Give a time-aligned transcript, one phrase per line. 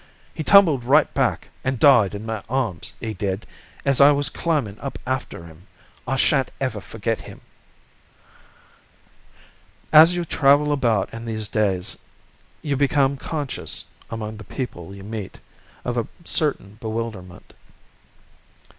[0.33, 3.45] He tumbled right back and died in my arms, 'e did,
[3.85, 5.67] as I was climbin' up after 'im.
[6.07, 7.39] I shan't ever forget 'im."
[9.93, 11.99] As you travel about in these days
[12.63, 15.39] you become conscious, among the people you meet,
[15.85, 17.53] of a certain bewilderment.